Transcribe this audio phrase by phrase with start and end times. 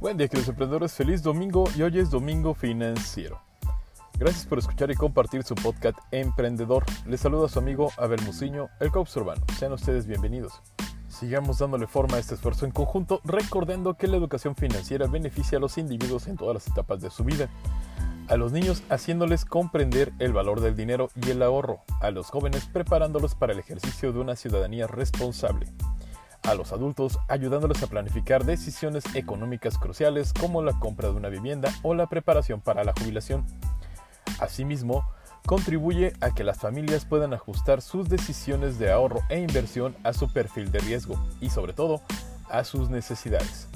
[0.00, 3.42] Buen día queridos emprendedores, feliz domingo y hoy es domingo financiero.
[4.16, 6.84] Gracias por escuchar y compartir su podcast Emprendedor.
[7.04, 9.44] Les saluda su amigo Abel Muciño, el coach urbano.
[9.58, 10.62] Sean ustedes bienvenidos.
[11.08, 15.60] Sigamos dándole forma a este esfuerzo en conjunto, recordando que la educación financiera beneficia a
[15.60, 17.48] los individuos en todas las etapas de su vida.
[18.28, 21.80] A los niños haciéndoles comprender el valor del dinero y el ahorro.
[22.00, 25.66] A los jóvenes preparándolos para el ejercicio de una ciudadanía responsable
[26.42, 31.72] a los adultos ayudándoles a planificar decisiones económicas cruciales como la compra de una vivienda
[31.82, 33.44] o la preparación para la jubilación.
[34.40, 35.04] Asimismo,
[35.46, 40.32] contribuye a que las familias puedan ajustar sus decisiones de ahorro e inversión a su
[40.32, 42.02] perfil de riesgo y sobre todo
[42.50, 43.68] a sus necesidades,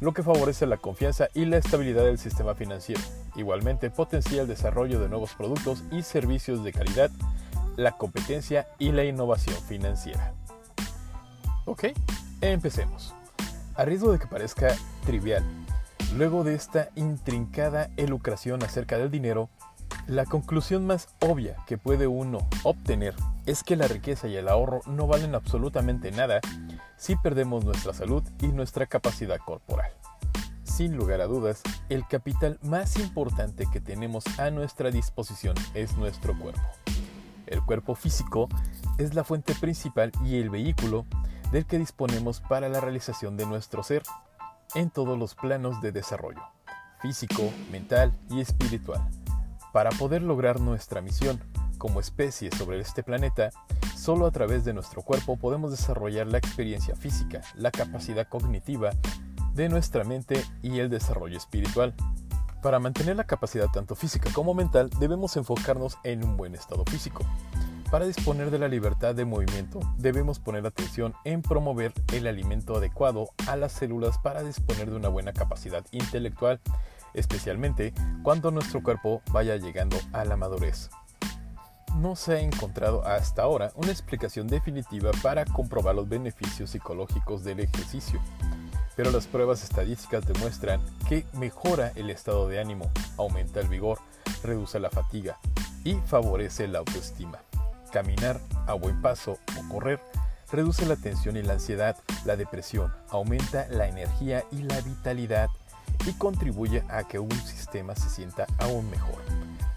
[0.00, 3.02] lo que favorece la confianza y la estabilidad del sistema financiero.
[3.36, 7.10] Igualmente potencia el desarrollo de nuevos productos y servicios de calidad,
[7.76, 10.34] la competencia y la innovación financiera.
[11.64, 11.84] Ok,
[12.40, 13.14] empecemos.
[13.76, 14.74] A riesgo de que parezca
[15.06, 15.44] trivial,
[16.16, 19.48] luego de esta intrincada elucración acerca del dinero,
[20.08, 23.14] la conclusión más obvia que puede uno obtener
[23.46, 26.40] es que la riqueza y el ahorro no valen absolutamente nada
[26.96, 29.92] si perdemos nuestra salud y nuestra capacidad corporal.
[30.64, 36.36] Sin lugar a dudas, el capital más importante que tenemos a nuestra disposición es nuestro
[36.36, 36.60] cuerpo.
[37.46, 38.48] El cuerpo físico
[38.98, 41.06] es la fuente principal y el vehículo
[41.52, 44.02] del que disponemos para la realización de nuestro ser
[44.74, 46.42] en todos los planos de desarrollo,
[47.00, 49.06] físico, mental y espiritual.
[49.72, 51.38] Para poder lograr nuestra misión
[51.76, 53.50] como especie sobre este planeta,
[53.94, 58.90] solo a través de nuestro cuerpo podemos desarrollar la experiencia física, la capacidad cognitiva
[59.54, 61.94] de nuestra mente y el desarrollo espiritual.
[62.62, 67.24] Para mantener la capacidad tanto física como mental debemos enfocarnos en un buen estado físico.
[67.92, 73.28] Para disponer de la libertad de movimiento, debemos poner atención en promover el alimento adecuado
[73.46, 76.58] a las células para disponer de una buena capacidad intelectual,
[77.12, 77.92] especialmente
[78.22, 80.88] cuando nuestro cuerpo vaya llegando a la madurez.
[81.98, 87.60] No se ha encontrado hasta ahora una explicación definitiva para comprobar los beneficios psicológicos del
[87.60, 88.22] ejercicio,
[88.96, 93.98] pero las pruebas estadísticas demuestran que mejora el estado de ánimo, aumenta el vigor,
[94.42, 95.36] reduce la fatiga
[95.84, 97.38] y favorece la autoestima.
[97.92, 100.00] Caminar a buen paso o correr
[100.50, 105.48] reduce la tensión y la ansiedad, la depresión, aumenta la energía y la vitalidad
[106.06, 109.20] y contribuye a que un sistema se sienta aún mejor.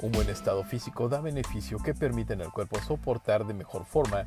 [0.00, 4.26] Un buen estado físico da beneficio que permiten al cuerpo soportar de mejor forma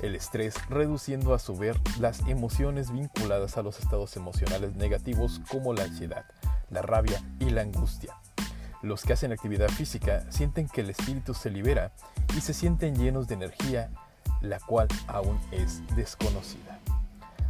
[0.00, 5.72] el estrés, reduciendo a su vez las emociones vinculadas a los estados emocionales negativos como
[5.72, 6.24] la ansiedad,
[6.70, 8.14] la rabia y la angustia.
[8.84, 11.92] Los que hacen actividad física sienten que el espíritu se libera
[12.36, 13.88] y se sienten llenos de energía,
[14.42, 16.80] la cual aún es desconocida.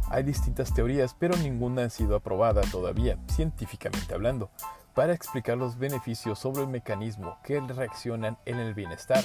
[0.09, 4.49] Hay distintas teorías, pero ninguna ha sido aprobada todavía, científicamente hablando,
[4.93, 9.21] para explicar los beneficios sobre el mecanismo que reaccionan en el bienestar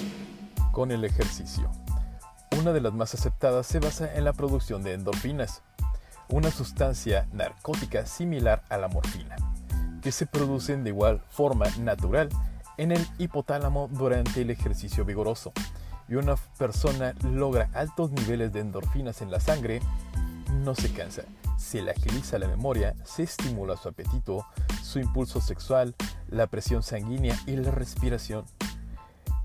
[0.73, 1.71] con el ejercicio.
[2.59, 5.63] Una de las más aceptadas se basa en la producción de endorfinas,
[6.27, 9.50] una sustancia narcótica similar a la morfina
[10.01, 12.29] que se producen de igual forma natural
[12.77, 15.53] en el hipotálamo durante el ejercicio vigoroso.
[16.09, 19.79] Y una persona logra altos niveles de endorfinas en la sangre,
[20.63, 21.23] no se cansa,
[21.57, 24.45] se le agiliza la memoria, se estimula su apetito,
[24.83, 25.95] su impulso sexual,
[26.27, 28.45] la presión sanguínea y la respiración.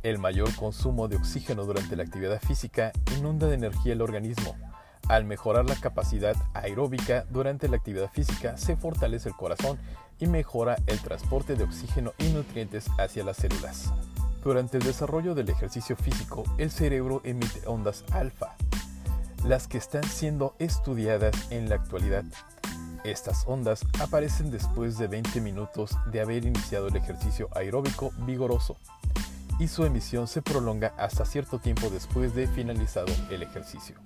[0.03, 4.57] El mayor consumo de oxígeno durante la actividad física inunda de energía el organismo.
[5.09, 9.79] Al mejorar la capacidad aeróbica durante la actividad física, se fortalece el corazón
[10.19, 13.93] y mejora el transporte de oxígeno y nutrientes hacia las células.
[14.43, 18.57] Durante el desarrollo del ejercicio físico, el cerebro emite ondas alfa,
[19.45, 22.25] las que están siendo estudiadas en la actualidad.
[23.05, 28.77] Estas ondas aparecen después de 20 minutos de haber iniciado el ejercicio aeróbico vigoroso
[29.61, 33.97] y su emisión se prolonga hasta cierto tiempo después de finalizado el ejercicio.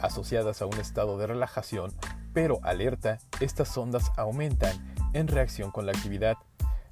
[0.00, 1.92] Asociadas a un estado de relajación,
[2.32, 6.36] pero alerta, estas ondas aumentan en reacción con la actividad.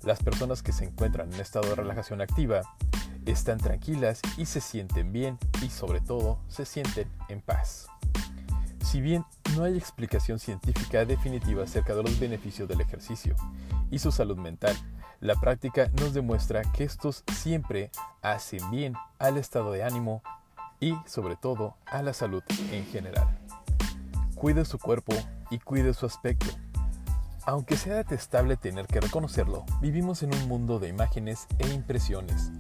[0.03, 2.63] Las personas que se encuentran en estado de relajación activa
[3.27, 7.89] están tranquilas y se sienten bien y sobre todo se sienten en paz.
[8.85, 9.25] Si bien
[9.55, 13.37] no hay explicación científica definitiva acerca de los beneficios del ejercicio
[13.91, 14.77] y su salud mental,
[15.21, 17.91] la práctica nos demuestra que estos siempre
[18.23, 20.23] hacen bien al estado de ánimo
[20.81, 22.43] y sobre todo a la salud
[22.73, 23.39] en general.
[24.35, 25.15] Cuide su cuerpo
[25.51, 26.47] y cuide su aspecto
[27.49, 32.51] aunque sea detestable tener que reconocerlo, vivimos en un mundo de imágenes e impresiones.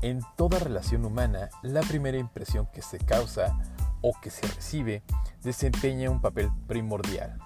[0.00, 3.54] En toda relación humana, la primera impresión que se causa
[4.00, 5.02] o que se recibe
[5.42, 7.38] desempeña un papel primordial.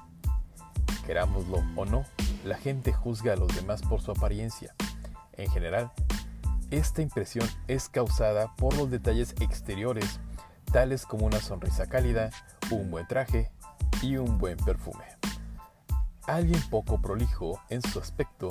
[1.05, 2.05] Querámoslo o no,
[2.45, 4.73] la gente juzga a los demás por su apariencia.
[5.33, 5.91] En general,
[6.71, 10.21] esta impresión es causada por los detalles exteriores,
[10.73, 12.31] tales como una sonrisa cálida,
[12.71, 13.51] un buen traje
[14.03, 15.05] y un buen perfume.
[16.27, 18.51] Alguien poco prolijo en su aspecto,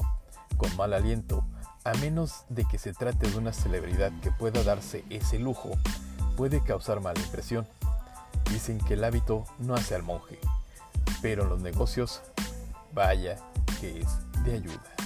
[0.57, 1.45] con mal aliento,
[1.85, 5.71] a menos de que se trate de una celebridad que pueda darse ese lujo,
[6.35, 7.67] puede causar mala impresión.
[8.51, 10.39] Dicen que el hábito no hace al monje,
[11.21, 12.21] pero en los negocios,
[12.93, 13.37] vaya
[13.79, 14.07] que es
[14.43, 14.98] de ayuda.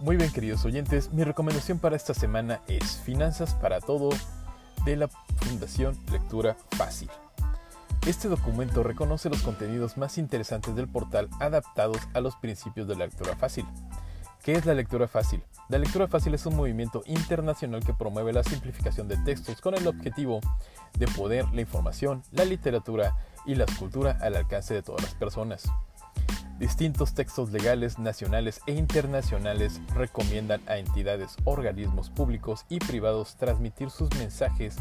[0.00, 4.08] Muy bien queridos oyentes, mi recomendación para esta semana es Finanzas para Todo
[4.86, 7.10] de la Fundación Lectura Fácil.
[8.06, 13.04] Este documento reconoce los contenidos más interesantes del portal adaptados a los principios de la
[13.04, 13.66] lectura fácil.
[14.42, 15.42] ¿Qué es la lectura fácil?
[15.68, 19.86] La lectura fácil es un movimiento internacional que promueve la simplificación de textos con el
[19.86, 20.40] objetivo
[20.98, 25.70] de poner la información, la literatura y la escultura al alcance de todas las personas.
[26.60, 34.14] Distintos textos legales nacionales e internacionales recomiendan a entidades, organismos públicos y privados transmitir sus
[34.18, 34.76] mensajes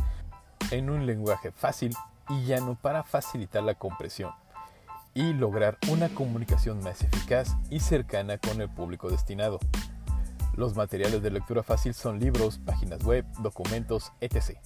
[0.71, 1.95] en un lenguaje fácil
[2.27, 4.33] y llano para facilitar la compresión
[5.13, 9.57] y lograr una comunicación más eficaz y cercana con el público destinado.
[10.57, 14.59] Los materiales de lectura fácil son libros, páginas web, documentos, etc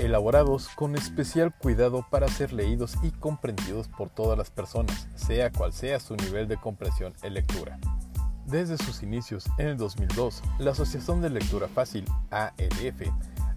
[0.00, 5.72] elaborados con especial cuidado para ser leídos y comprendidos por todas las personas, sea cual
[5.72, 7.78] sea su nivel de comprensión en lectura.
[8.46, 13.02] Desde sus inicios en el 2002, la Asociación de Lectura Fácil, ALF,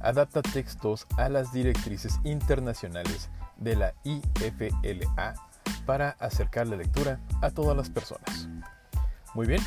[0.02, 5.34] adapta textos a las directrices internacionales de la IFLA
[5.86, 8.50] para acercar la lectura a todas las personas.
[9.34, 9.62] Muy bien,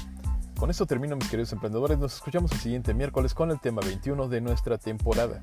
[0.58, 4.29] con esto termino mis queridos emprendedores, nos escuchamos el siguiente miércoles con el tema 21
[4.29, 5.43] de nuestra temporada.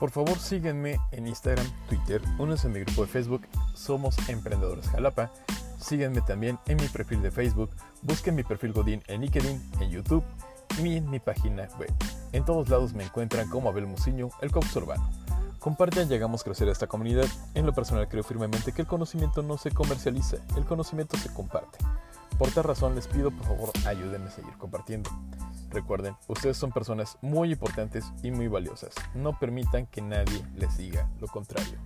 [0.00, 3.42] Por favor síguenme en Instagram, Twitter, únanse a mi grupo de Facebook,
[3.74, 5.30] Somos Emprendedores Jalapa.
[5.78, 7.68] Síguenme también en mi perfil de Facebook,
[8.00, 10.24] busquen mi perfil Godín en LinkedIn, en YouTube
[10.82, 11.92] y en mi página web.
[12.32, 15.06] En todos lados me encuentran como Abel Musiño, el coach urbano.
[15.58, 17.26] Compartan y hagamos crecer esta comunidad.
[17.54, 21.76] En lo personal creo firmemente que el conocimiento no se comercializa, el conocimiento se comparte.
[22.38, 25.10] Por tal razón les pido por favor ayúdenme a seguir compartiendo.
[25.70, 28.94] Recuerden, ustedes son personas muy importantes y muy valiosas.
[29.14, 31.78] No permitan que nadie les diga lo contrario.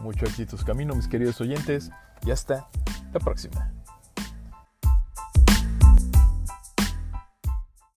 [0.00, 1.90] Mucho éxito camino, mis queridos oyentes,
[2.24, 2.68] y hasta
[3.12, 3.72] la próxima.